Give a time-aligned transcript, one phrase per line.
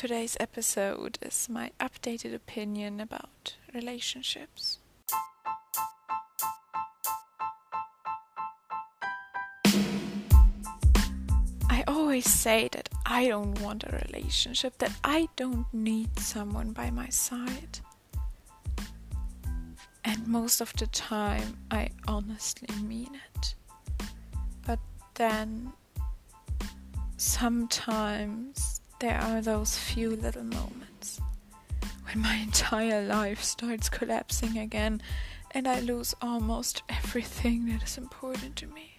[0.00, 4.78] Today's episode is my updated opinion about relationships.
[11.68, 16.90] I always say that I don't want a relationship, that I don't need someone by
[16.90, 17.80] my side.
[20.02, 23.54] And most of the time, I honestly mean it.
[24.66, 24.78] But
[25.16, 25.74] then,
[27.18, 28.69] sometimes
[29.00, 31.20] there are those few little moments
[32.04, 35.00] when my entire life starts collapsing again
[35.52, 38.98] and I lose almost everything that is important to me.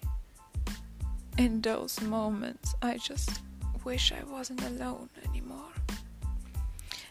[1.38, 3.40] In those moments, I just
[3.84, 5.72] wish I wasn't alone anymore.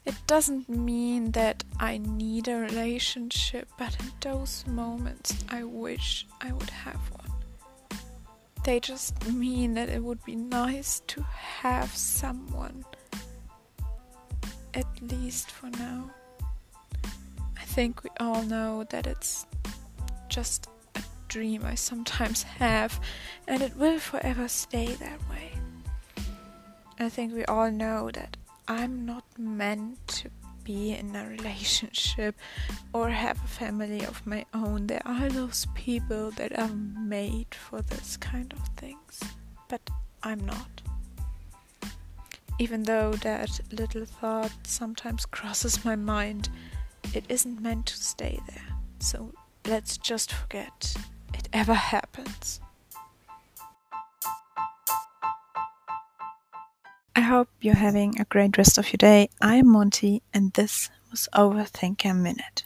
[0.05, 6.51] It doesn't mean that I need a relationship, but in those moments, I wish I
[6.51, 7.30] would have one.
[8.63, 12.85] They just mean that it would be nice to have someone,
[14.73, 16.11] at least for now.
[17.59, 19.47] I think we all know that it's
[20.29, 22.99] just a dream I sometimes have,
[23.47, 25.51] and it will forever stay that way.
[26.99, 30.29] I think we all know that I'm not meant to
[30.63, 32.35] be in a relationship
[32.93, 34.87] or have a family of my own.
[34.87, 39.19] There are those people that are made for this kind of things,
[39.67, 39.81] but
[40.23, 40.81] I'm not.
[42.59, 46.49] Even though that little thought sometimes crosses my mind,
[47.13, 48.75] it isn't meant to stay there.
[48.99, 49.31] So
[49.65, 50.95] let's just forget
[51.33, 52.59] it ever happens.
[57.21, 59.29] I hope you're having a great rest of your day.
[59.39, 62.63] I'm Monty, and this was Overthinker Minute.